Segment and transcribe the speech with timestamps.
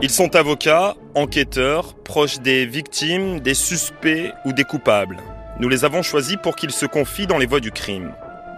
[0.00, 5.16] Ils sont avocats, enquêteurs, proches des victimes, des suspects ou des coupables.
[5.58, 8.14] Nous les avons choisis pour qu'ils se confient dans les voies du crime.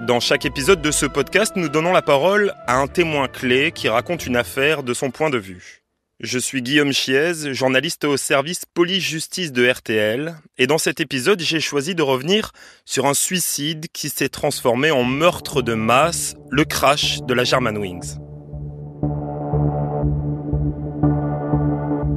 [0.06, 3.88] Dans chaque épisode de ce podcast, nous donnons la parole à un témoin clé qui
[3.88, 5.82] raconte une affaire de son point de vue.
[6.20, 11.60] Je suis Guillaume Chiez, journaliste au service police-justice de RTL, et dans cet épisode, j'ai
[11.60, 12.52] choisi de revenir
[12.84, 18.29] sur un suicide qui s'est transformé en meurtre de masse, le crash de la Germanwings.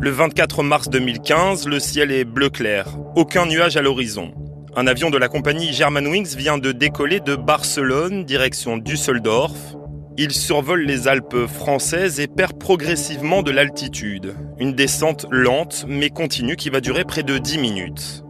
[0.03, 4.33] Le 24 mars 2015, le ciel est bleu clair, aucun nuage à l'horizon.
[4.75, 9.77] Un avion de la compagnie Germanwings vient de décoller de Barcelone, direction Düsseldorf.
[10.17, 14.35] Il survole les Alpes françaises et perd progressivement de l'altitude.
[14.59, 18.25] Une descente lente mais continue qui va durer près de 10 minutes.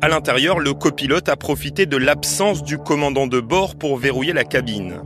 [0.00, 4.44] À l'intérieur, le copilote a profité de l'absence du commandant de bord pour verrouiller la
[4.44, 5.02] cabine.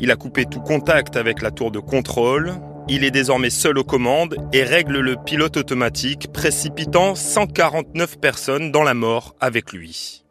[0.00, 2.54] Il a coupé tout contact avec la tour de contrôle,
[2.88, 8.82] il est désormais seul aux commandes et règle le pilote automatique, précipitant 149 personnes dans
[8.82, 10.24] la mort avec lui.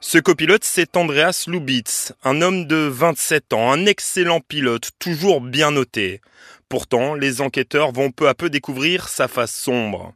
[0.00, 5.72] Ce copilote, c'est Andreas Lubitz, un homme de 27 ans, un excellent pilote, toujours bien
[5.72, 6.20] noté.
[6.68, 10.14] Pourtant, les enquêteurs vont peu à peu découvrir sa face sombre.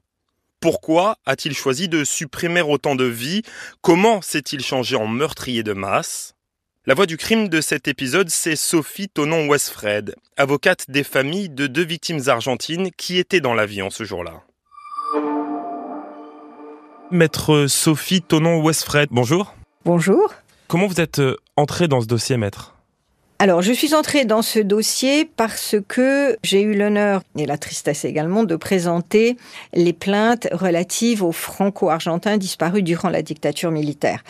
[0.60, 3.42] Pourquoi a-t-il choisi de supprimer autant de vies?
[3.80, 6.34] Comment s'est-il changé en meurtrier de masse?
[6.86, 11.84] La voix du crime de cet épisode, c'est Sophie Tonon-Westfred, avocate des familles de deux
[11.84, 14.42] victimes argentines qui étaient dans l'avion ce jour-là.
[17.10, 19.54] Maître Sophie Tonon-Westfred, bonjour.
[19.84, 20.32] Bonjour.
[20.68, 22.74] Comment vous êtes euh, entrée dans ce dossier, maître?
[23.42, 28.04] Alors, je suis entrée dans ce dossier parce que j'ai eu l'honneur, et la tristesse
[28.04, 29.38] également, de présenter
[29.72, 34.22] les plaintes relatives aux franco-argentins disparus durant la dictature militaire,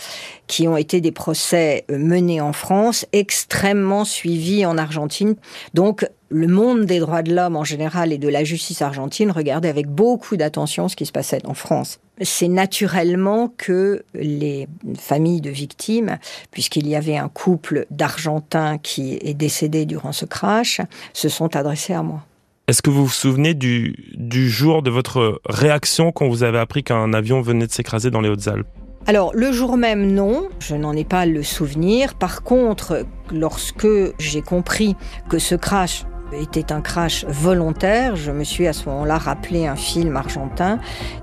[0.47, 5.35] qui ont été des procès menés en France, extrêmement suivis en Argentine.
[5.75, 9.69] Donc, le monde des droits de l'homme en général et de la justice argentine regardait
[9.69, 11.99] avec beaucoup d'attention ce qui se passait en France.
[12.21, 16.19] C'est naturellement que les familles de victimes,
[16.51, 20.81] puisqu'il y avait un couple d'Argentins qui est décédé durant ce crash,
[21.13, 22.25] se sont adressés à moi.
[22.69, 26.85] Est-ce que vous vous souvenez du, du jour de votre réaction quand vous avez appris
[26.85, 28.69] qu'un avion venait de s'écraser dans les Hautes-Alpes?
[29.07, 32.15] Alors, le jour même, non, je n'en ai pas le souvenir.
[32.15, 33.89] Par contre, lorsque
[34.19, 34.95] j'ai compris
[35.29, 38.17] que ce crash était un crash volontaire.
[38.17, 40.79] Je me suis à ce moment-là rappelé un film argentin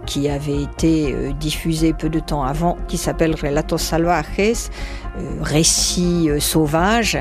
[0.06, 4.70] qui avait été euh, diffusé peu de temps avant, qui s'appelle Relatos Salvajes,
[5.42, 7.18] récit euh, sauvage.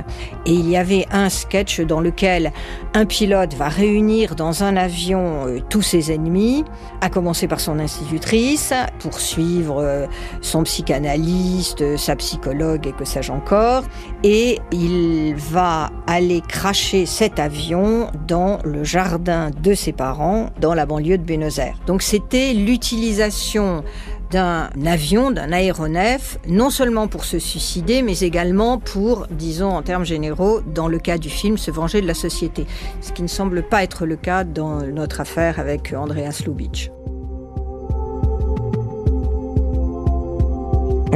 [0.47, 2.53] Et il y avait un sketch dans lequel
[2.95, 6.65] un pilote va réunir dans un avion tous ses ennemis,
[7.01, 10.07] à commencer par son institutrice, pour suivre
[10.41, 13.85] son psychanalyste, sa psychologue et que sais-je encore.
[14.23, 20.87] Et il va aller cracher cet avion dans le jardin de ses parents dans la
[20.87, 21.79] banlieue de Buenos Aires.
[21.87, 23.83] Donc c'était l'utilisation
[24.31, 30.05] d'un avion, d'un aéronef, non seulement pour se suicider, mais également pour, disons en termes
[30.05, 32.67] généraux, dans le cas du film, se venger de la société.
[33.01, 36.91] Ce qui ne semble pas être le cas dans notre affaire avec Andreas Lubitsch.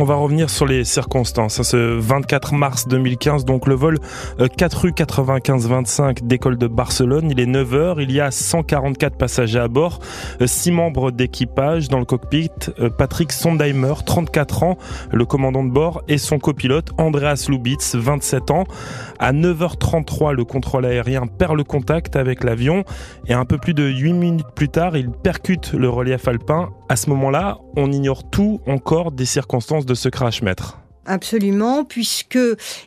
[0.01, 1.61] On va revenir sur les circonstances.
[1.61, 3.99] Ce 24 mars 2015, donc le vol
[4.39, 7.31] 4 euh, rue 95-25 d'école de Barcelone.
[7.31, 10.01] Il est 9h, il y a 144 passagers à bord,
[10.43, 12.49] 6 euh, membres d'équipage dans le cockpit.
[12.79, 14.79] Euh, Patrick Sondheimer, 34 ans,
[15.13, 18.65] le commandant de bord, et son copilote Andreas Lubitz, 27 ans.
[19.19, 22.85] À 9h33, le contrôle aérien perd le contact avec l'avion
[23.27, 26.71] et un peu plus de 8 minutes plus tard, il percute le relief alpin.
[26.89, 30.79] À ce moment-là, on ignore tout encore des circonstances de ce crash, maître.
[31.07, 32.39] Absolument, puisque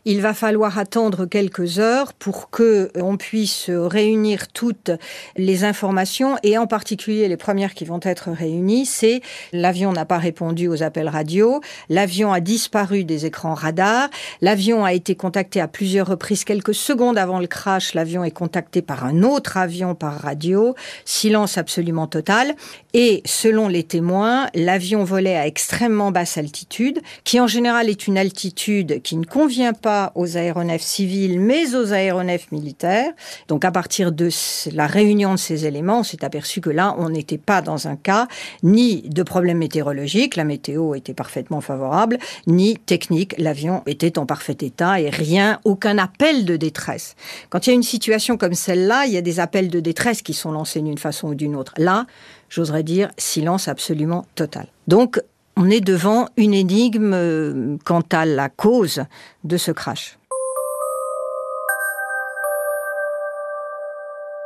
[0.06, 4.92] il va falloir attendre quelques heures pour que on puisse réunir toutes
[5.36, 9.22] les informations et en particulier les premières qui vont être réunies, c'est
[9.52, 11.60] l'avion n'a pas répondu aux appels radio,
[11.90, 14.10] l'avion a disparu des écrans radars,
[14.42, 16.44] l'avion a été contacté à plusieurs reprises.
[16.44, 21.58] Quelques secondes avant le crash, l'avion est contacté par un autre avion par radio, silence
[21.58, 22.54] absolument total.
[22.94, 28.18] Et selon les témoins, l'avion volait à extrêmement basse altitude qui en général est une
[28.18, 33.12] altitude qui ne convient pas aux aéronefs civils, mais aux aéronefs militaires.
[33.48, 34.30] Donc à partir de
[34.72, 37.96] la réunion de ces éléments, on s'est aperçu que là, on n'était pas dans un
[37.96, 38.28] cas
[38.62, 42.18] ni de problème météorologique, la météo était parfaitement favorable,
[42.48, 47.16] ni technique, l'avion était en parfait état et rien, aucun appel de détresse.
[47.50, 50.22] Quand il y a une situation comme celle-là, il y a des appels de détresse
[50.22, 51.74] qui sont lancés d'une façon ou d'une autre.
[51.78, 52.06] Là,
[52.50, 54.68] j'oserais dire silence absolument total.
[54.88, 55.22] Donc,
[55.56, 59.04] on est devant une énigme euh, quant à la cause
[59.44, 60.18] de ce crash.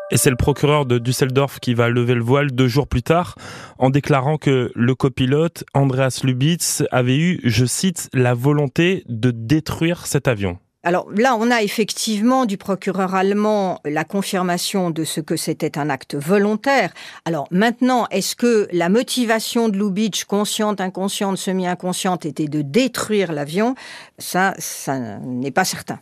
[0.09, 3.35] Et c'est le procureur de Düsseldorf qui va lever le voile deux jours plus tard
[3.77, 10.05] en déclarant que le copilote, Andreas Lubitz, avait eu, je cite, la volonté de détruire
[10.05, 10.59] cet avion.
[10.83, 15.89] Alors là, on a effectivement du procureur allemand la confirmation de ce que c'était un
[15.89, 16.93] acte volontaire.
[17.25, 23.75] Alors maintenant, est-ce que la motivation de Lubitsch, consciente, inconsciente, semi-inconsciente, était de détruire l'avion?
[24.17, 25.99] Ça, ça n'est pas certain.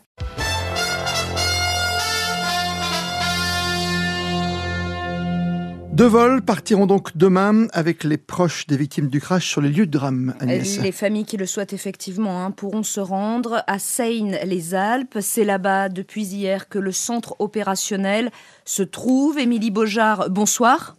[5.96, 9.86] Deux vols partiront donc demain avec les proches des victimes du crash sur les lieux
[9.86, 10.36] de drame.
[10.42, 10.82] Agnès.
[10.82, 15.20] Les familles qui le souhaitent effectivement hein, pourront se rendre à Seine-les-Alpes.
[15.22, 18.30] C'est là-bas depuis hier que le centre opérationnel
[18.66, 19.40] se trouve.
[19.40, 20.98] Émilie Beaujard, bonsoir.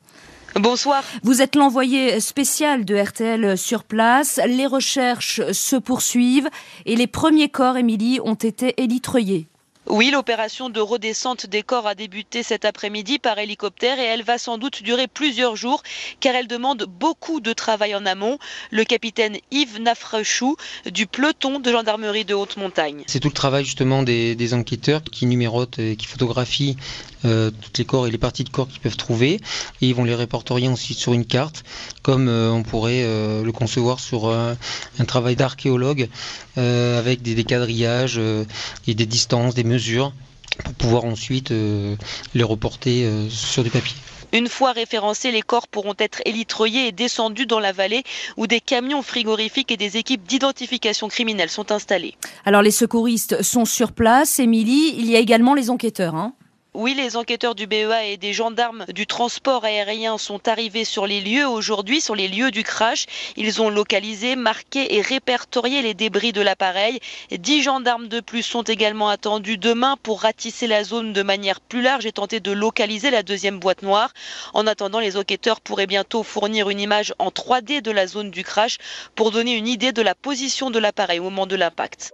[0.55, 1.05] Bonsoir.
[1.23, 4.41] Vous êtes l'envoyé spécial de RTL sur place.
[4.47, 6.49] Les recherches se poursuivent
[6.87, 9.47] et les premiers corps, Émilie, ont été élitreillés.
[9.89, 14.37] Oui, l'opération de redescente des corps a débuté cet après-midi par hélicoptère et elle va
[14.37, 15.85] sans doute durer plusieurs jours
[16.19, 18.39] car elle demande beaucoup de travail en amont.
[18.73, 20.57] Le capitaine Yves Nafrechou
[20.91, 23.05] du peloton de gendarmerie de haute montagne.
[23.07, 26.77] C'est tout le travail justement des, enquêteurs qui numérotent et qui photographient
[27.25, 29.35] euh, tous les corps et les parties de corps qu'ils peuvent trouver
[29.81, 31.65] et ils vont les répertorier ensuite sur une carte
[32.03, 34.57] comme euh, on pourrait euh, le concevoir sur un
[35.07, 36.09] travail d'archéologue
[36.57, 38.19] avec des décadrillages
[38.87, 39.76] et des distances, des mesures
[40.65, 41.97] pour pouvoir ensuite euh,
[42.35, 43.97] les reporter euh, sur du papier.
[44.33, 48.03] Une fois référencés, les corps pourront être élitreillés et descendus dans la vallée
[48.37, 52.15] où des camions frigorifiques et des équipes d'identification criminelle sont installés.
[52.45, 56.17] Alors les secouristes sont sur place, Émilie, il y a également les enquêteurs.
[56.17, 56.35] Hein
[56.77, 61.23] oui, les enquêteurs du BEA et des gendarmes du transport aérien sont arrivés sur les
[61.23, 63.07] lieux aujourd'hui, sur les lieux du crash.
[63.37, 67.01] Ils ont localisé, marqué et répertorié les débris de l'appareil.
[67.31, 71.81] Dix gendarmes de plus sont également attendus demain pour ratisser la zone de manière plus
[71.81, 74.13] large et tenter de localiser la deuxième boîte noire.
[74.53, 78.45] En attendant, les enquêteurs pourraient bientôt fournir une image en 3D de la zone du
[78.45, 78.77] crash
[79.15, 82.13] pour donner une idée de la position de l'appareil au moment de l'impact.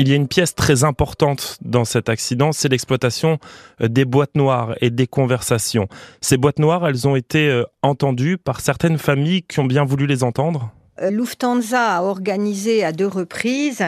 [0.00, 3.38] Il y a une pièce très importante dans cet accident, c'est l'exploitation
[3.80, 5.88] euh, des boîtes noires et des conversations.
[6.20, 10.06] Ces boîtes noires, elles ont été euh, entendues par certaines familles qui ont bien voulu
[10.06, 13.84] les entendre euh, Lufthansa a organisé à deux reprises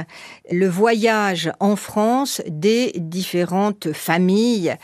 [0.50, 4.76] le voyage en France des différentes familles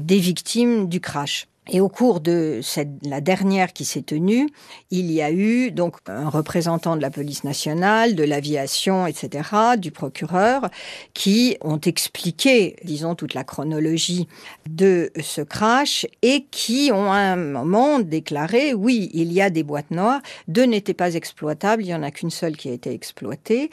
[0.00, 1.46] des victimes du crash.
[1.70, 4.50] Et au cours de cette, la dernière qui s'est tenue,
[4.90, 9.90] il y a eu donc un représentant de la police nationale, de l'aviation, etc., du
[9.90, 10.68] procureur,
[11.14, 14.28] qui ont expliqué, disons, toute la chronologie
[14.68, 19.62] de ce crash et qui ont à un moment déclaré, oui, il y a des
[19.62, 22.92] boîtes noires, deux n'étaient pas exploitables, il y en a qu'une seule qui a été
[22.92, 23.70] exploitée.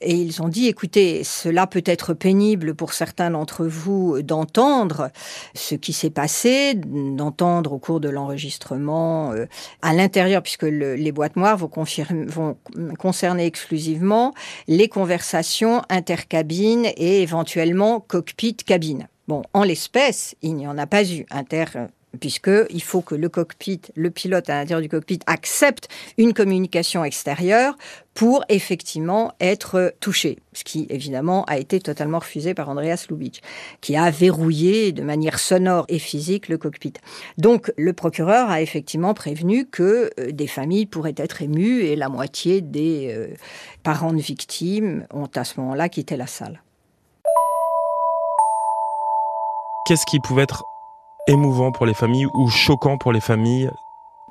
[0.00, 5.10] Et ils ont dit, écoutez, cela peut être pénible pour certains d'entre vous d'entendre
[5.54, 6.74] ce qui s'est passé,
[7.32, 9.46] entendre au cours de l'enregistrement euh,
[9.80, 11.70] à l'intérieur, puisque les boîtes noires vont,
[12.26, 12.56] vont
[12.98, 14.34] concerner exclusivement
[14.68, 19.08] les conversations intercabines et éventuellement cockpit-cabine.
[19.28, 21.64] Bon, en l'espèce, il n'y en a pas eu inter
[22.20, 25.88] puisqu'il faut que le cockpit, le pilote à l'intérieur du cockpit accepte
[26.18, 27.76] une communication extérieure
[28.14, 33.40] pour effectivement être touché, ce qui évidemment a été totalement refusé par Andreas Lubitsch,
[33.80, 36.92] qui a verrouillé de manière sonore et physique le cockpit.
[37.38, 42.10] Donc le procureur a effectivement prévenu que euh, des familles pourraient être émues et la
[42.10, 43.34] moitié des euh,
[43.82, 46.62] parents de victimes ont à ce moment-là quitté la salle.
[49.86, 50.62] Qu'est-ce qui pouvait être
[51.26, 53.70] émouvant pour les familles ou choquant pour les familles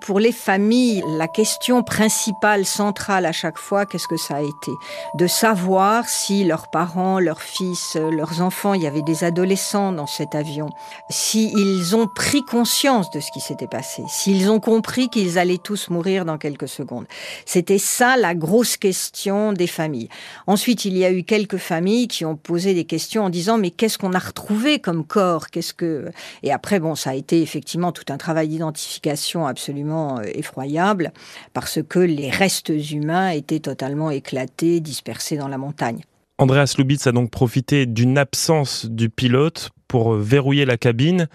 [0.02, 4.72] pour les familles, la question principale, centrale à chaque fois, qu'est-ce que ça a été?
[5.16, 10.08] De savoir si leurs parents, leurs fils, leurs enfants, il y avait des adolescents dans
[10.08, 10.70] cet avion,
[11.10, 15.90] s'ils ont pris conscience de ce qui s'était passé, s'ils ont compris qu'ils allaient tous
[15.90, 17.06] mourir dans quelques secondes.
[17.46, 20.10] C'était ça la grosse question des familles.
[20.48, 23.70] Ensuite, il y a eu quelques familles qui ont posé des questions en disant mais
[23.70, 25.50] qu'est-ce qu'on a retrouvé comme corps?
[25.50, 30.24] Qu'est-ce que Et après, bon, ça a été effectivement tout un travail d'identification absolument euh,
[30.34, 31.12] effroyable
[31.54, 36.02] parce que les restes humains étaient totalement éclatés, dispersés dans la montagne.
[36.38, 41.28] Andreas Lubitz a donc profité d'une absence du pilote pour verrouiller la cabine,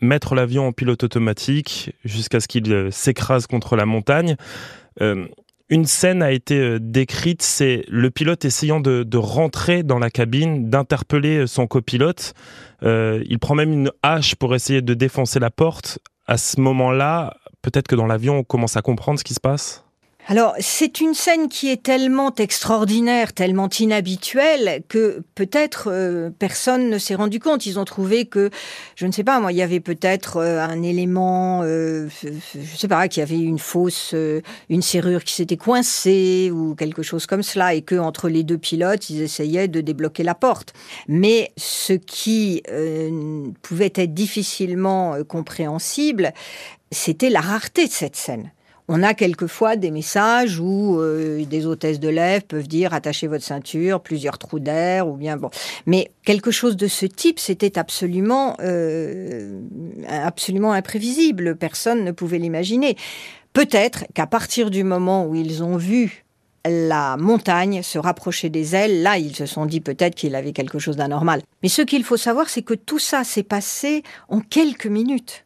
[0.00, 4.36] mettre l'avion en pilote automatique jusqu'à ce qu'il euh, s'écrase contre la montagne.
[5.00, 5.26] Euh,
[5.68, 11.48] une scène a été décrite, c'est le pilote essayant de, rentrer dans la cabine, d'interpeller
[11.48, 12.34] son copilote.
[12.82, 15.98] il prend même une hache pour essayer de défoncer la porte.
[16.28, 19.84] À ce moment-là, peut-être que dans l'avion, on commence à comprendre ce qui se passe
[20.28, 26.98] alors, c'est une scène qui est tellement extraordinaire, tellement inhabituelle, que peut-être euh, personne ne
[26.98, 27.64] s'est rendu compte.
[27.64, 28.50] Ils ont trouvé que,
[28.96, 32.88] je ne sais pas, moi, il y avait peut-être euh, un élément, euh, je sais
[32.88, 34.16] pas, qu'il y avait une fausse,
[34.68, 38.58] une serrure qui s'était coincée ou quelque chose comme cela, et que entre les deux
[38.58, 40.72] pilotes, ils essayaient de débloquer la porte.
[41.06, 42.62] Mais ce qui
[43.62, 46.32] pouvait être difficilement compréhensible,
[46.90, 48.50] c'était la rareté de cette scène.
[48.88, 53.44] On a quelquefois des messages où euh, des hôtesses de lèvres peuvent dire attachez votre
[53.44, 55.50] ceinture, plusieurs trous d'air, ou bien bon.
[55.86, 59.60] Mais quelque chose de ce type, c'était absolument, euh,
[60.08, 61.56] absolument imprévisible.
[61.56, 62.96] Personne ne pouvait l'imaginer.
[63.52, 66.24] Peut-être qu'à partir du moment où ils ont vu
[66.68, 70.78] la montagne se rapprocher des ailes, là, ils se sont dit peut-être qu'il avait quelque
[70.78, 71.42] chose d'anormal.
[71.62, 75.45] Mais ce qu'il faut savoir, c'est que tout ça s'est passé en quelques minutes.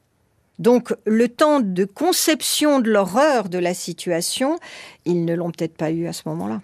[0.60, 4.58] Donc le temps de conception de l'horreur de la situation,
[5.06, 6.60] ils ne l'ont peut-être pas eu à ce moment-là.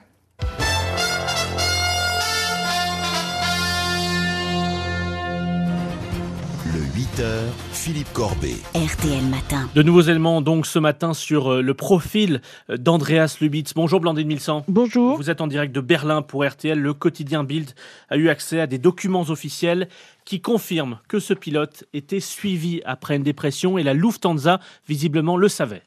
[6.66, 8.56] Le 8h, Philippe Corbet.
[8.74, 9.70] RTL Matin.
[9.76, 13.74] De nouveaux éléments donc ce matin sur euh, le profil euh, d'Andreas Lubitz.
[13.74, 14.64] Bonjour Blandine Milsan.
[14.66, 15.16] Bonjour.
[15.16, 16.76] Vous êtes en direct de Berlin pour RTL.
[16.76, 17.70] Le quotidien Bild
[18.10, 19.86] a eu accès à des documents officiels
[20.24, 25.46] qui confirment que ce pilote était suivi après une dépression et la Lufthansa visiblement le
[25.46, 25.82] savait.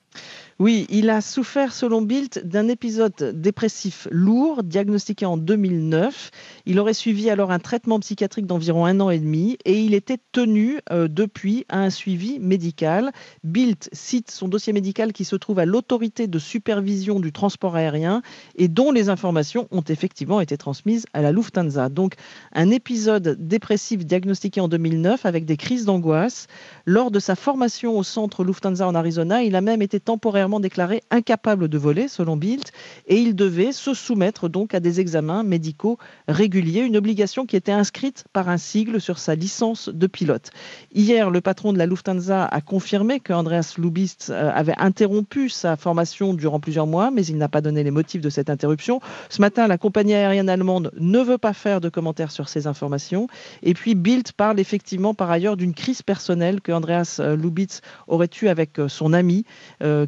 [0.62, 6.32] Oui, il a souffert, selon Bild, d'un épisode dépressif lourd, diagnostiqué en 2009.
[6.66, 10.18] Il aurait suivi alors un traitement psychiatrique d'environ un an et demi et il était
[10.34, 13.14] tenu euh, depuis à un suivi médical.
[13.46, 18.22] Bild cite son dossier médical qui se trouve à l'autorité de supervision du transport aérien
[18.58, 21.88] et dont les informations ont effectivement été transmises à la Lufthansa.
[21.88, 22.16] Donc,
[22.52, 26.48] un épisode dépressif diagnostiqué en 2009 avec des crises d'angoisse.
[26.86, 31.04] Lors de sa formation au centre Lufthansa en Arizona, il a même été temporairement déclaré
[31.12, 32.66] incapable de voler, selon Bild,
[33.08, 37.72] et il devait se soumettre donc à des examens médicaux réguliers, une obligation qui était
[37.72, 40.50] inscrite par un sigle sur sa licence de pilote.
[40.94, 45.76] Hier, le patron de la Lufthansa a confirmé que Andreas Lubitz euh, avait interrompu sa
[45.76, 49.02] formation durant plusieurs mois, mais il n'a pas donné les motifs de cette interruption.
[49.30, 53.28] Ce matin, la compagnie aérienne allemande ne veut pas faire de commentaires sur ces informations.
[53.64, 58.30] Et puis, Bild parle effectivement par ailleurs d'une crise personnelle que Andreas euh, Lubitz aurait
[58.42, 59.46] eue avec euh, son ami,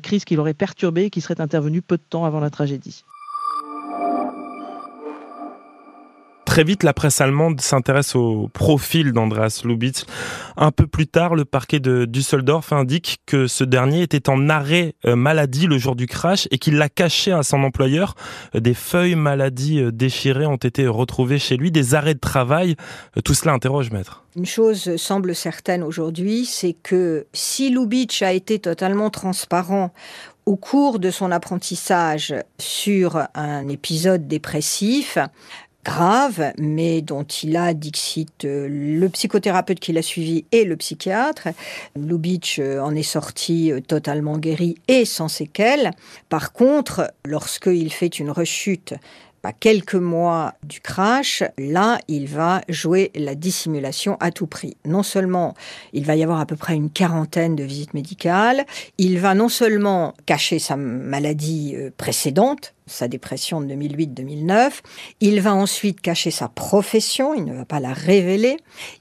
[0.02, 3.04] crise qui l'aurait perturbé et qui serait intervenu peu de temps avant la tragédie.
[6.52, 10.06] Très vite, la presse allemande s'intéresse au profil d'Andreas Lubitz.
[10.58, 14.96] Un peu plus tard, le parquet de Düsseldorf indique que ce dernier était en arrêt
[15.06, 18.16] euh, maladie le jour du crash et qu'il l'a caché à son employeur.
[18.54, 22.76] Des feuilles maladie euh, déchirées ont été retrouvées chez lui, des arrêts de travail.
[23.16, 24.26] Euh, tout cela interroge, maître.
[24.36, 29.94] Une chose semble certaine aujourd'hui, c'est que si Lubitsch a été totalement transparent
[30.46, 35.18] au cours de son apprentissage sur un épisode dépressif,
[35.84, 41.50] grave, mais dont il a, dixit, euh, le psychothérapeute qui l'a suivi et le psychiatre.
[41.96, 45.92] Lubitsch euh, en est sorti euh, totalement guéri et sans séquelles.
[46.30, 48.94] Par contre, lorsqu'il fait une rechute
[49.44, 54.78] à quelques mois du crash, là, il va jouer la dissimulation à tout prix.
[54.86, 55.56] Non seulement
[55.94, 58.68] il va y avoir à peu près une quarantaine de visites médicales,
[59.00, 64.82] il va non seulement cacher sa maladie précédente, sa dépression de 2008-2009.
[65.20, 68.58] Il va ensuite cacher sa profession, il ne va pas la révéler.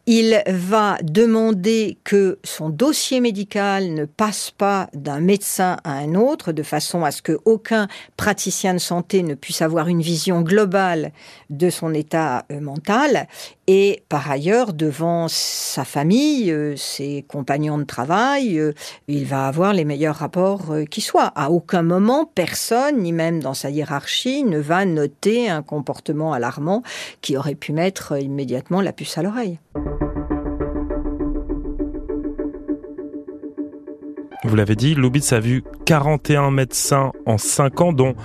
[0.06, 6.52] Il va demander que son dossier médical ne passe pas d'un médecin à un autre,
[6.52, 11.12] de façon à ce qu'aucun praticien de santé ne puisse avoir une vision globale
[11.50, 13.28] de son état euh, mental.
[13.72, 18.72] Et par ailleurs, devant sa famille, euh, ses compagnons de travail, euh,
[19.06, 21.30] il va avoir les meilleurs rapports qui soient.
[21.36, 26.82] À aucun moment, personne, ni même dans sa hiérarchie ne va noter un comportement alarmant
[27.20, 29.60] qui aurait pu mettre immédiatement la puce à l'oreille.
[34.42, 38.16] Vous l'avez dit, Lubitz a vu 41 médecins en 5 ans, dont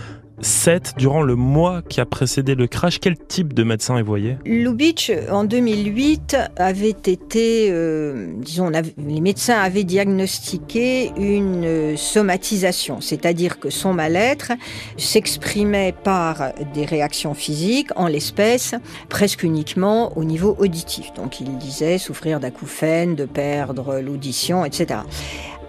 [0.41, 2.99] 7 durant le mois qui a précédé le crash.
[2.99, 4.37] Quel type de médecin est voyé?
[4.45, 13.59] Lubitsch, en 2008, avait été, euh, disons, les médecins avaient diagnostiqué une euh, somatisation, c'est-à-dire
[13.59, 14.51] que son mal-être
[14.97, 18.75] s'exprimait par des réactions physiques, en l'espèce,
[19.09, 21.13] presque uniquement au niveau auditif.
[21.15, 24.99] Donc il disait souffrir d'acouphènes, de perdre l'audition, etc.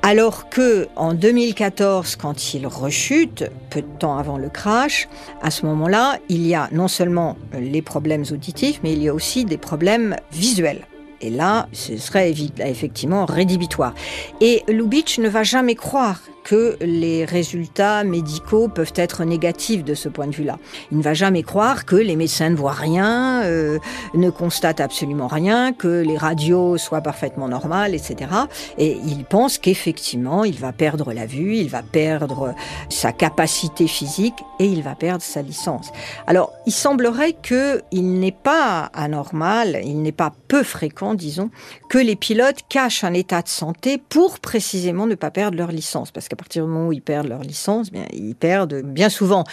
[0.09, 5.09] Alors que en 2014, quand il rechute, peu de temps avant le crash,
[5.43, 9.15] à ce moment-là, il y a non seulement les problèmes auditifs, mais il y a
[9.15, 10.87] aussi des problèmes visuels.
[11.21, 13.95] Et là, ce serait effectivement rédhibitoire.
[14.41, 20.09] Et Lubitsch ne va jamais croire que les résultats médicaux peuvent être négatifs de ce
[20.09, 20.61] point de vue-là.
[20.93, 23.81] Il ne va jamais croire que les médecins ne voient rien, euh,
[24.15, 28.31] ne constatent absolument rien, que les radios soient parfaitement normales, etc.
[28.79, 32.55] Et il pense qu'effectivement, il va perdre la vue, il va perdre
[32.91, 35.91] sa capacité physique et il va perdre sa licence.
[36.29, 41.51] Alors, il semblerait qu'il n'est pas anormal, il n'est pas peu fréquent, disons,
[41.89, 46.13] que les pilotes cachent un état de santé pour précisément ne pas perdre leur licence.
[46.13, 49.45] Parce qu'à partir du moment où ils perdent leur licence, bien, ils perdent bien souvent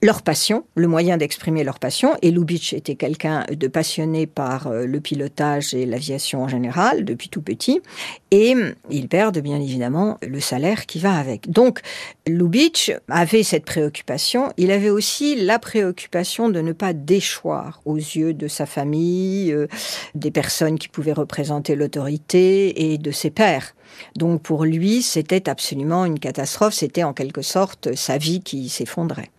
[0.00, 2.16] leur passion, le moyen d'exprimer leur passion.
[2.22, 7.28] Et Lubitsch était quelqu'un de passionné par euh, le pilotage et l'aviation en général depuis
[7.28, 7.80] tout petit.
[8.30, 8.54] Et
[8.90, 11.50] ils perdent bien évidemment le salaire qui va avec.
[11.50, 11.80] Donc
[12.26, 14.52] Lubitsch avait cette préoccupation.
[14.56, 19.66] Il avait aussi la préoccupation de ne pas déchoir aux yeux de sa famille, euh,
[20.14, 23.74] des personnes qui pouvaient représenter l'autorité et de ses pairs.
[24.14, 26.74] Donc pour lui, c'était absolument une catastrophe.
[26.74, 29.30] C'était en quelque sorte sa vie qui s'effondrait.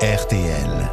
[0.00, 0.90] RTL.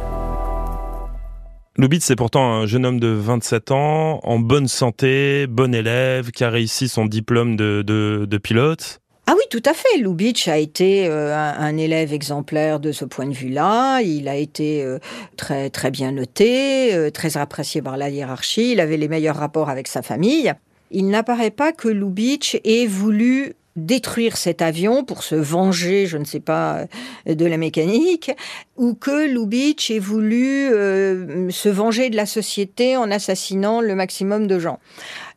[1.76, 6.44] Lubitz c'est pourtant un jeune homme de 27 ans, en bonne santé, bon élève, qui
[6.44, 9.00] a réussi son diplôme de, de, pilote.
[9.26, 9.98] Ah oui, tout à fait.
[9.98, 14.02] Lubitsch a été euh, un, élève exemplaire de ce point de vue-là.
[14.02, 15.00] Il a été euh,
[15.36, 18.72] très très bien noté, euh, très apprécié par la hiérarchie.
[18.72, 20.52] Il avait les meilleurs rapports avec sa famille.
[20.92, 26.24] Il n'apparaît pas que Lubitsch ait voulu détruire cet avion pour se venger, je ne
[26.24, 26.86] sais pas,
[27.28, 28.30] euh, de la mécanique,
[28.76, 34.46] ou que Lubitsch ait voulu euh, se venger de la société en assassinant le maximum
[34.46, 34.78] de gens.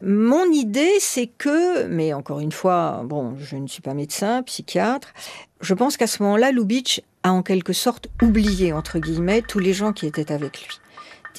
[0.01, 5.13] Mon idée, c'est que, mais encore une fois, bon, je ne suis pas médecin, psychiatre,
[5.61, 9.73] je pense qu'à ce moment-là, Lubitsch a en quelque sorte oublié, entre guillemets, tous les
[9.73, 10.79] gens qui étaient avec lui.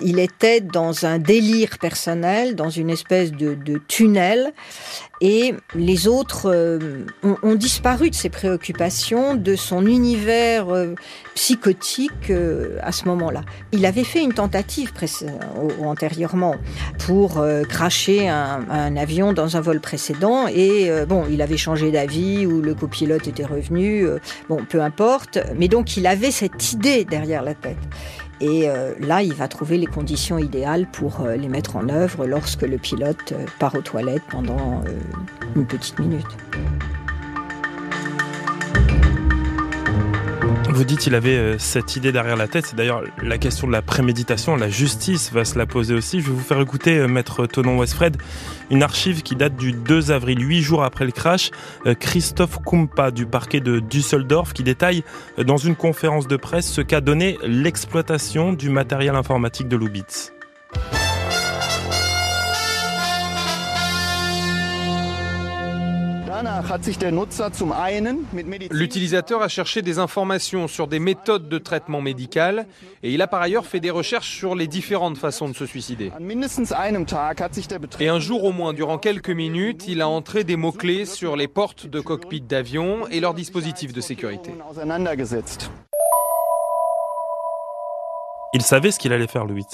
[0.02, 3.56] Il était dans un délire personnel, dans une espèce de,
[3.88, 4.52] tunnel,
[5.22, 10.94] et les autres euh, ont, disparu de ses préoccupations, de son univers euh,
[11.34, 13.40] psychotique euh, à ce moment-là.
[13.72, 14.92] Il avait fait une tentative
[15.82, 16.56] antérieurement
[17.06, 22.46] pour cracher un, un, avion dans un vol précédent, et bon, il avait changé d'avis
[22.46, 24.06] ou le copilote était revenu,
[24.48, 27.76] bon, peu importe, mais donc il avait cette idée derrière la tête.
[28.40, 32.26] Et euh, là, il va trouver les conditions idéales pour euh, les mettre en œuvre
[32.26, 34.82] lorsque le pilote euh, part aux toilettes pendant
[35.54, 36.26] une petite minute.
[40.76, 42.66] Vous dites qu'il avait euh, cette idée derrière la tête.
[42.66, 44.56] C'est d'ailleurs la question de la préméditation.
[44.56, 46.20] La justice va se la poser aussi.
[46.20, 48.18] Je vais vous faire écouter, euh, maître Tonon Westfred,
[48.70, 51.50] une archive qui date du 2 avril, huit jours après le crash.
[51.86, 55.02] Euh, Christophe Kumpa du parquet de Düsseldorf qui détaille
[55.38, 60.34] dans une conférence de presse ce qu'a donné l'exploitation du matériel informatique de Lubitz.
[68.70, 72.66] L'utilisateur a cherché des informations sur des méthodes de traitement médical
[73.02, 76.12] et il a par ailleurs fait des recherches sur les différentes façons de se suicider.
[78.00, 81.48] Et un jour au moins, durant quelques minutes, il a entré des mots-clés sur les
[81.48, 84.52] portes de cockpit d'avion et leurs dispositifs de sécurité.
[88.52, 89.66] Il savait ce qu'il allait faire, Louis.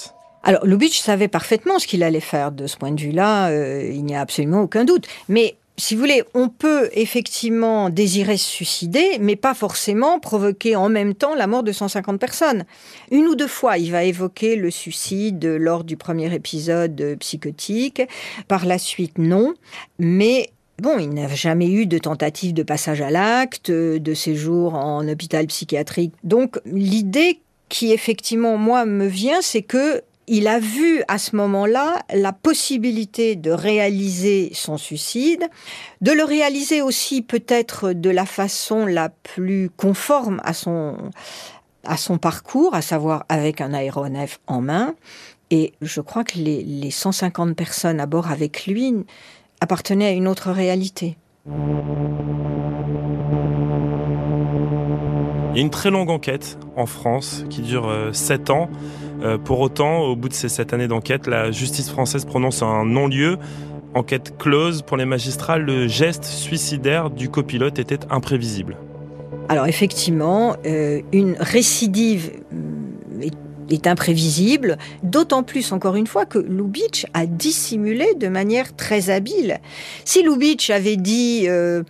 [0.45, 2.51] Alors, Lubitsch savait parfaitement ce qu'il allait faire.
[2.51, 5.07] De ce point de vue-là, euh, il n'y a absolument aucun doute.
[5.29, 10.89] Mais si vous voulez, on peut effectivement désirer se suicider, mais pas forcément provoquer en
[10.89, 12.65] même temps la mort de 150 personnes.
[13.11, 18.03] Une ou deux fois, il va évoquer le suicide lors du premier épisode psychotique.
[18.49, 19.55] Par la suite, non.
[19.99, 25.07] Mais Bon, il n'a jamais eu de tentative de passage à l'acte, de séjour en
[25.07, 26.13] hôpital psychiatrique.
[26.25, 30.03] Donc l'idée qui effectivement moi me vient, c'est que
[30.33, 35.47] il a vu à ce moment-là la possibilité de réaliser son suicide,
[36.01, 40.97] de le réaliser aussi peut-être de la façon la plus conforme à son,
[41.85, 44.95] à son parcours, à savoir avec un aéronef en main.
[45.51, 48.95] Et je crois que les, les 150 personnes à bord avec lui
[49.61, 51.19] appartenaient à une autre réalité.
[55.53, 58.71] Il y a une très longue enquête en France qui dure 7 euh, ans.
[59.23, 62.85] Euh, pour autant, au bout de ces 7 années d'enquête, la justice française prononce un
[62.85, 63.39] non-lieu.
[63.95, 68.77] Enquête close pour les magistrats, le geste suicidaire du copilote était imprévisible.
[69.49, 72.31] Alors effectivement, euh, une récidive
[73.71, 79.61] est imprévisible, d'autant plus encore une fois que Lubitsch a dissimulé de manière très habile.
[80.05, 81.83] Si Lubitsch avait dit euh,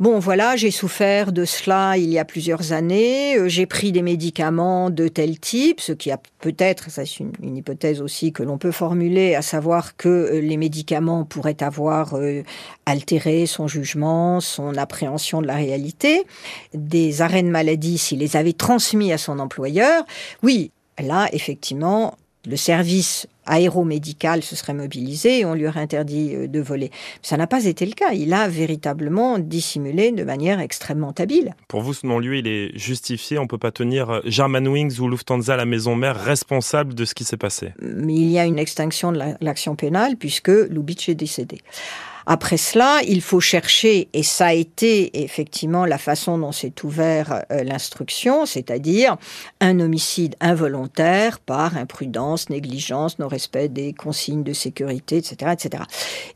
[0.00, 4.00] Bon, voilà, j'ai souffert de cela il y a plusieurs années, euh, j'ai pris des
[4.00, 8.56] médicaments de tel type, ce qui a peut-être, ça c'est une, hypothèse aussi que l'on
[8.56, 12.14] peut formuler, à savoir que euh, les médicaments pourraient avoir
[12.86, 16.24] altéré son jugement, son appréhension de la réalité,
[16.72, 20.04] des arrêts de maladie s'il les avait transmis à son employeur.
[20.42, 26.46] Oui, là, effectivement, le service aéromédical se serait mobilisé et on lui aurait interdit euh,
[26.46, 26.90] de voler.
[27.22, 28.12] Ça n'a pas été le cas.
[28.12, 31.54] Il a véritablement dissimulé de manière extrêmement habile.
[31.68, 33.38] Pour vous, selon lui, il est justifié.
[33.38, 37.14] On ne peut pas tenir euh, Germanwings ou Lufthansa, la maison mère, responsable de ce
[37.14, 37.72] qui s'est passé.
[37.80, 41.58] Mais il y a une extinction de l'action pénale puisque Lubitsch est décédé.
[42.32, 47.42] Après cela, il faut chercher, et ça a été effectivement la façon dont s'est ouvert
[47.50, 49.16] euh, l'instruction, c'est-à-dire
[49.60, 55.82] un homicide involontaire par imprudence, négligence, non-respect des consignes de sécurité, etc., etc.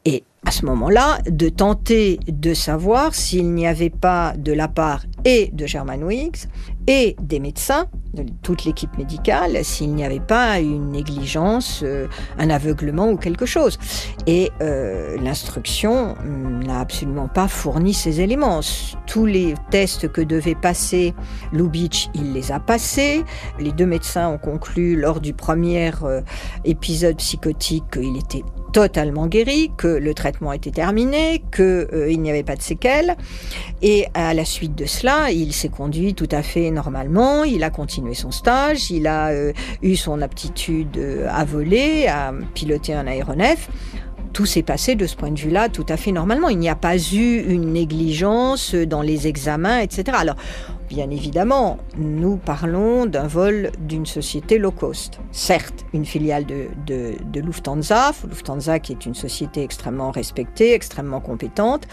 [0.05, 5.05] Et à ce moment-là, de tenter de savoir s'il n'y avait pas de la part
[5.25, 6.49] et de Germanwings
[6.87, 12.07] et des médecins, de toute l'équipe médicale, s'il n'y avait pas une négligence, euh,
[12.39, 13.79] un aveuglement ou quelque chose.
[14.27, 18.61] Et euh, l'instruction n'a absolument pas fourni ces éléments.
[19.07, 21.15] Tous les tests que devait passer
[21.53, 23.25] Lubitsch, il les a passés.
[23.59, 26.21] Les deux médecins ont conclu lors du premier euh,
[26.65, 28.45] épisode psychotique qu'il était
[28.75, 33.17] totalement guéri, que le traitement était terminé, qu'il euh, n'y avait pas de séquelles.
[33.83, 37.71] Et à la suite de cela, il s'est conduit tout à fait normalement, il a
[37.71, 43.07] continué son stage, il a euh, eu son aptitude euh, à voler, à piloter un
[43.07, 43.69] aéronef
[44.33, 46.49] tout s'est passé de ce point de vue-là tout à fait normalement.
[46.49, 50.07] Il n'y a pas eu une négligence dans les examens, etc.
[50.13, 50.35] Alors,
[50.89, 55.19] Bien évidemment, nous parlons d'un vol d'une société low cost.
[55.33, 61.89] Certes, une filiale de, de, Lufthansa, Lufthansa qui est une société extrêmement respectée, extrêmement compétente.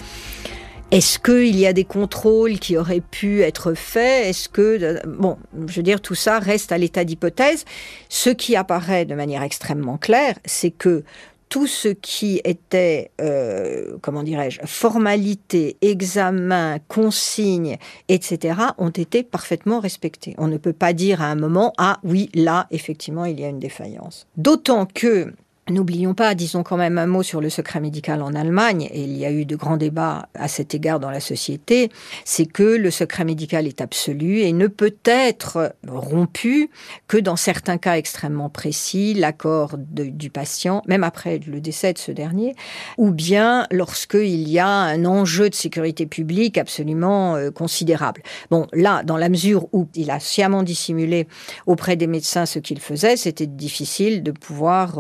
[0.92, 4.28] Est-ce qu'il y a des contrôles qui auraient pu être faits?
[4.28, 5.00] Est-ce que...
[5.08, 7.64] Bon, je veux dire, tout ça reste à l'état d'hypothèse.
[8.10, 11.06] Ce qui apparaît de manière extrêmement claire, c'est que
[11.48, 17.78] tout ce qui était, euh, comment dirais-je, formalité, examen, consigne,
[18.08, 20.34] etc., ont été parfaitement respectés.
[20.38, 23.50] On ne peut pas dire à un moment, ah oui, là, effectivement, il y a
[23.50, 24.28] une défaillance.
[24.38, 25.34] D'autant que
[25.72, 29.18] N'oublions pas, disons quand même un mot sur le secret médical en Allemagne, et il
[29.18, 31.90] y a eu de grands débats à cet égard dans la société,
[32.26, 36.70] c'est que le secret médical est absolu et ne peut être rompu
[37.08, 42.12] que dans certains cas extrêmement précis, l'accord du patient, même après le décès de ce
[42.12, 42.54] dernier,
[42.98, 48.24] ou bien lorsqu'il y a un enjeu de sécurité publique absolument euh, considérable.
[48.50, 51.30] Bon, là, dans la mesure où il a sciemment dissimulé
[51.66, 55.00] auprès des médecins ce qu'il faisait, c'était difficile de pouvoir...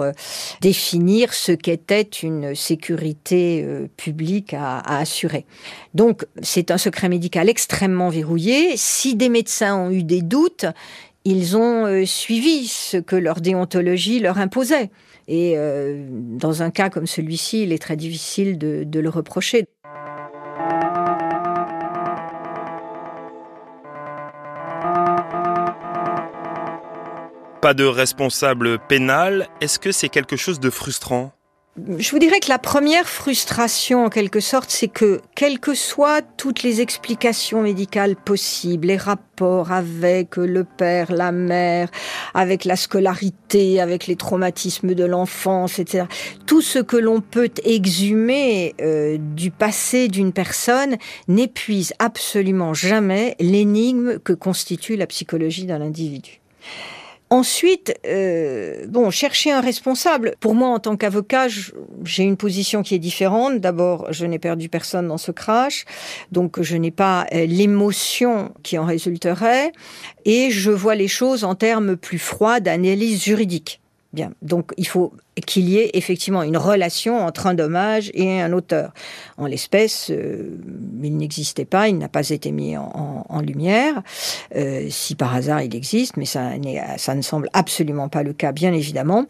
[0.62, 5.46] Définir ce qu'était une sécurité euh, publique à, assurer.
[5.96, 8.78] Donc, c'est un secret médical extrêmement verrouillé.
[8.78, 10.68] Si des médecins ont eu des doutes,
[11.26, 14.92] ils ont euh, suivi ce que leur déontologie leur imposait.
[15.28, 19.66] Et euh, dans un cas comme celui-ci, il est très difficile de le reprocher.
[27.74, 31.32] De responsable pénal, est-ce que c'est quelque chose de frustrant?
[31.78, 36.22] Je vous dirais que la première frustration, en quelque sorte, c'est que, quelles que soient
[36.22, 41.90] toutes les explications médicales possibles, les rapports avec le père, la mère,
[42.34, 46.06] avec la scolarité, avec les traumatismes de l'enfance, etc.,
[46.46, 50.98] tout ce que l'on peut exhumer euh, du passé d'une personne
[51.30, 56.42] n'épuise absolument jamais l'énigme que constitue la psychologie d'un individu.
[57.32, 60.36] Ensuite, euh, bon, chercher un responsable.
[60.42, 61.48] Pour moi, en tant qu'avocat,
[62.04, 63.62] j'ai une position qui est différente.
[63.62, 65.86] D'abord, je n'ai perdu personne dans ce crash,
[66.34, 69.72] donc je n'ai pas euh, l'émotion qui en résulterait,
[70.26, 73.81] et je vois les choses en termes plus froids d'analyse juridique.
[74.14, 75.14] Bien, donc il faut
[75.46, 78.94] qu'il y ait effectivement une relation entre un dommage et un auteur.
[79.38, 80.58] En l'espèce, euh,
[81.02, 84.04] il n'existait pas, il n'a pas été mis en, lumière.
[84.56, 86.52] Euh, si par hasard il existe, mais ça,
[86.98, 89.28] ça ne semble absolument pas le cas, bien évidemment.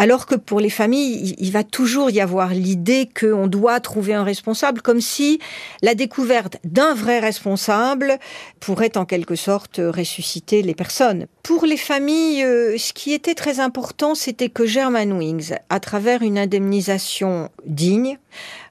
[0.00, 4.22] Alors que pour les familles, il, va toujours y avoir l'idée qu'on doit trouver un
[4.22, 5.40] responsable, comme si
[5.82, 8.18] la découverte d'un vrai responsable
[8.60, 11.26] pourrait en quelque sorte ressusciter les personnes.
[11.42, 15.34] Pour les familles, euh, ce qui était très important, c'était que Germanoui
[15.68, 18.18] à travers une indemnisation digne,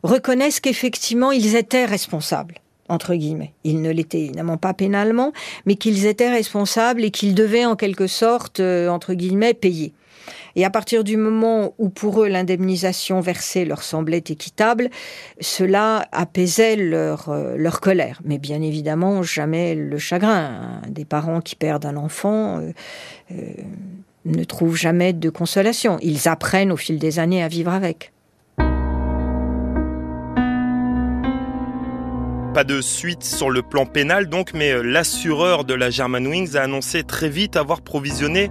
[0.03, 2.55] reconnaissent qu'effectivement ils étaient responsables.
[2.87, 3.51] entre guillemets.
[3.65, 5.33] Ils ne l'étaient évidemment pas pénalement,
[5.65, 9.91] mais qu'ils étaient responsables et qu'ils devaient en quelque sorte, euh, entre guillemets, payer.
[10.57, 14.89] Et à partir du moment où pour eux l'indemnisation versée leur semblait équitable,
[15.39, 18.19] cela apaisait leur, euh, colère.
[18.25, 20.81] Mais bien évidemment, jamais le chagrin.
[20.89, 22.71] Des parents qui perdent un enfant euh,
[23.33, 23.35] euh,
[24.25, 25.99] ne trouvent jamais de consolation.
[26.01, 28.11] Ils apprennent au fil des années à vivre avec.
[32.57, 36.63] Pas de suite sur le plan pénal donc, mais euh, l'assureur de la Germanwings a
[36.63, 38.49] annoncé très vite avoir provisionné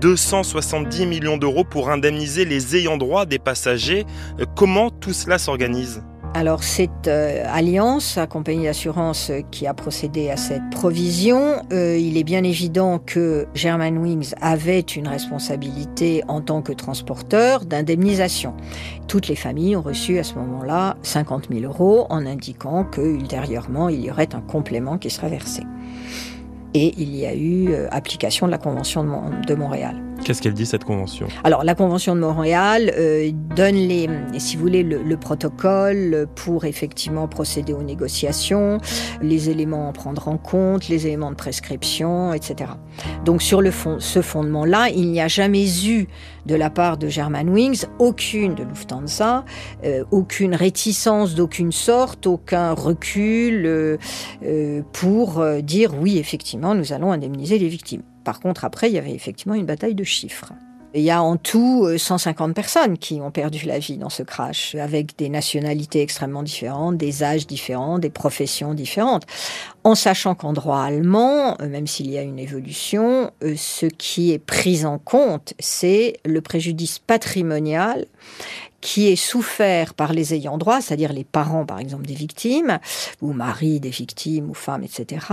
[0.00, 4.06] 270 euh, millions d'euros pour indemniser les ayants droit des passagers.
[4.40, 6.02] Euh, comment tout cela s'organise?
[6.34, 11.96] Alors cette euh, alliance, la compagnie d'assurance euh, qui a procédé à cette provision, euh,
[11.96, 18.52] il est bien évident que Germanwings avait une responsabilité en tant que transporteur d'indemnisation.
[19.06, 23.88] Toutes les familles ont reçu à ce moment-là 50 000 euros en indiquant que ultérieurement
[23.88, 25.62] il y aurait un complément qui serait versé.
[26.74, 30.02] Et il y a eu application de la Convention de Montréal.
[30.24, 31.28] Qu'est-ce qu'elle dit cette convention?
[31.44, 34.08] Alors la convention de Montréal euh, donne les,
[34.38, 38.78] si vous voulez, le, protocole pour effectivement procéder aux négociations,
[39.20, 42.70] les éléments à prendre en compte, les éléments de prescription, etc.
[43.24, 46.08] Donc sur le fond, ce fondement-là, il n'y a jamais eu
[46.46, 49.44] de la part de Germanwings aucune de Lufthansa,
[49.84, 57.58] euh, aucune réticence d'aucune sorte, aucun recul euh, pour dire oui, effectivement, nous allons indemniser
[57.58, 58.02] les victimes.
[58.24, 60.52] Par contre, après, il y avait effectivement une bataille de chiffres.
[60.96, 64.22] Il y a en tout 150 euh, personnes qui ont perdu la vie dans ce
[64.22, 69.24] crash, avec des nationalités extrêmement différentes, des âges différents, des professions différentes.
[69.86, 74.32] En sachant qu'en droit allemand, euh, même s'il y a une évolution, euh, ce qui
[74.32, 78.06] est pris en compte, c'est le préjudice patrimonial
[78.84, 82.78] qui est souffert par les ayants droit, c'est-à-dire les parents, par exemple, des victimes,
[83.22, 85.24] ou mari des victimes, ou femmes, etc.,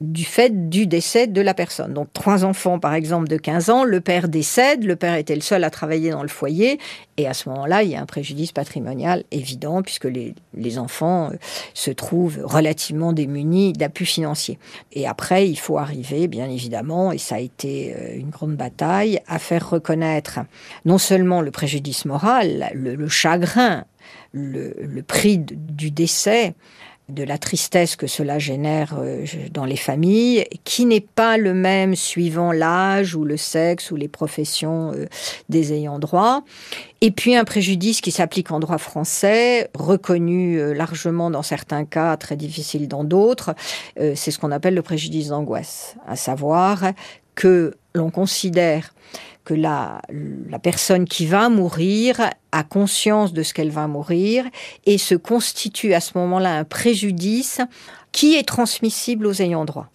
[0.00, 1.94] du fait du décès de la personne.
[1.94, 5.40] Donc, trois enfants, par exemple, de 15 ans, le père décède, le père était le
[5.40, 6.80] seul à travailler dans le foyer,
[7.16, 11.30] et à ce moment-là, il y a un préjudice patrimonial évident, puisque les, les enfants
[11.30, 11.36] euh,
[11.74, 13.72] se trouvent relativement démunis
[14.04, 14.58] financier.
[14.92, 19.20] Et après, il faut arriver, bien évidemment, et ça a été euh, une grande bataille,
[19.26, 20.40] à faire reconnaître
[20.84, 23.84] non seulement le préjudice moral, le chagrin,
[24.32, 26.54] le, prix du décès,
[27.08, 31.94] de la tristesse que cela génère euh, dans les familles, qui n'est pas le même
[31.94, 35.06] suivant l'âge ou le sexe ou les professions euh,
[35.48, 36.42] des ayants droit.
[37.00, 42.16] Et puis un préjudice qui s'applique en droit français, reconnu euh, largement dans certains cas,
[42.16, 43.54] très difficile dans d'autres,
[43.96, 46.92] c'est ce qu'on appelle le préjudice d'angoisse, à savoir
[47.34, 48.92] que l'on considère
[49.46, 50.02] que la,
[50.50, 52.20] la personne qui va mourir
[52.52, 54.44] a conscience de ce qu'elle va mourir
[54.84, 57.60] et se constitue à ce moment-là un préjudice
[58.12, 59.88] qui est transmissible aux ayants droit.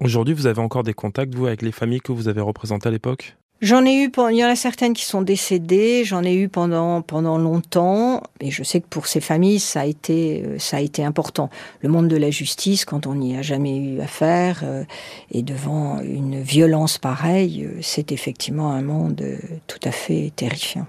[0.00, 2.90] Aujourd'hui, vous avez encore des contacts, vous, avec les familles que vous avez représentées à
[2.92, 3.36] l'époque?
[3.62, 7.00] J'en ai eu, il y en a certaines qui sont décédées, j'en ai eu pendant,
[7.00, 10.80] pendant longtemps, et je sais que pour ces familles, ça a été, euh, ça a
[10.80, 11.48] été important.
[11.80, 14.82] Le monde de la justice, quand on n'y a jamais eu affaire, euh,
[15.30, 19.24] et devant une violence pareille, euh, c'est effectivement un monde
[19.68, 20.88] tout à fait terrifiant.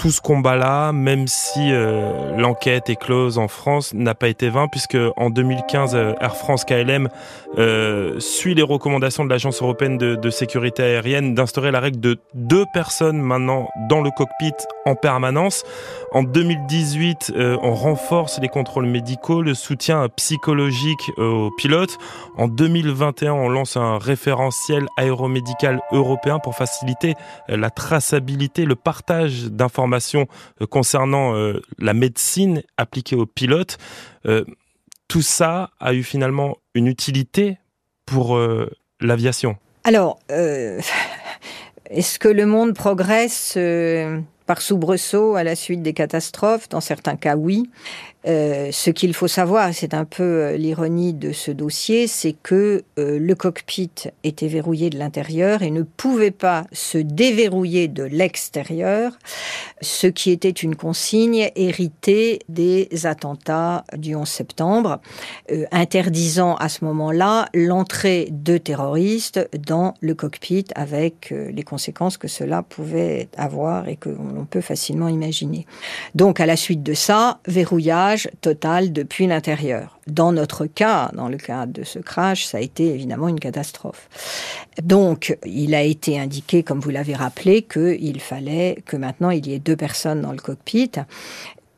[0.00, 4.66] Tout ce combat-là, même si euh, l'enquête est close en France, n'a pas été vain
[4.66, 7.10] puisque en 2015, euh, Air France KLM
[7.58, 12.16] euh, suit les recommandations de l'Agence européenne de, de sécurité aérienne d'instaurer la règle de
[12.32, 14.54] deux personnes maintenant dans le cockpit
[14.86, 15.64] en permanence.
[16.12, 21.98] En 2018, on renforce les contrôles médicaux, le soutien psychologique aux pilotes.
[22.36, 27.14] En 2021, on lance un référentiel aéromédical européen pour faciliter
[27.48, 33.78] la traçabilité, le partage d'informations euh, concernant euh, la médecine appliquée aux pilotes.
[34.26, 34.44] Euh,
[35.08, 37.58] tout ça a eu finalement une utilité
[38.06, 38.38] pour
[39.00, 39.56] l'aviation?
[39.82, 43.58] Alors, est-ce que le monde progresse
[44.50, 47.70] par soubresaut à la suite des catastrophes Dans certains cas, oui.
[48.26, 52.84] Euh, ce qu'il faut savoir, c'est un peu euh, l'ironie de ce dossier, c'est que
[52.98, 53.90] euh, le cockpit
[54.24, 59.16] était verrouillé de l'intérieur et ne pouvait pas se déverrouiller de l'extérieur,
[59.80, 65.00] ce qui était une consigne héritée des attentats du 11 septembre,
[65.72, 72.62] interdisant à ce moment-là l'entrée de terroristes dans le cockpit avec les conséquences que cela
[72.62, 75.66] pouvait avoir et que on peut facilement imaginer.
[76.14, 79.98] Donc à la suite de ça, verrouillage total depuis l'intérieur.
[80.06, 84.08] Dans notre cas, dans le cas de ce crash, ça a été évidemment une catastrophe.
[84.82, 89.54] Donc il a été indiqué, comme vous l'avez rappelé, qu'il fallait que maintenant il y
[89.54, 90.92] ait deux personnes dans le cockpit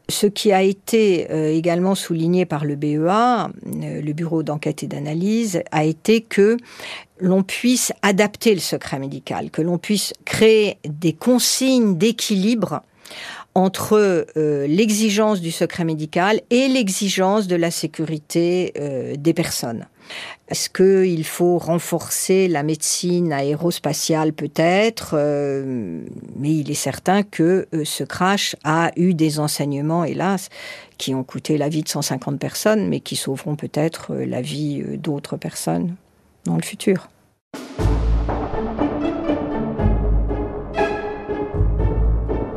[0.09, 4.87] ce qui a été euh, également souligné par le BEA, euh, le Bureau d'enquête et
[4.87, 6.57] d'analyse, a été que
[7.23, 12.83] l'on puisse adapter le secret médical, que l'on puisse créer des consignes d'équilibre
[13.55, 18.73] entre euh, l'exigence du secret médical et l'exigence de la sécurité
[19.19, 19.87] des personnes.
[20.49, 26.03] Est-ce qu'il faut renforcer la médecine aérospatiale peut-être euh,
[26.37, 30.51] Mais il est certain que euh, ce crash a eu des enseignements, hélas,
[30.99, 34.83] qui ont coûté la vie de 150 personnes, mais qui sauveront peut-être euh, la vie
[34.99, 35.97] d'autres personnes
[36.45, 37.09] dans le futur.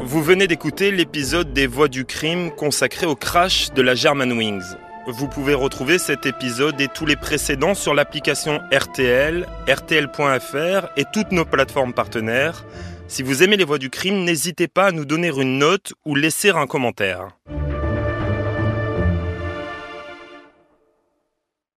[0.01, 4.63] Vous venez d'écouter l'épisode des Voix du crime consacré au crash de la Germanwings.
[5.07, 11.31] Vous pouvez retrouver cet épisode et tous les précédents sur l'application RTL, RTL.fr et toutes
[11.31, 12.65] nos plateformes partenaires.
[13.07, 16.15] Si vous aimez les voix du crime, n'hésitez pas à nous donner une note ou
[16.15, 17.37] laisser un commentaire.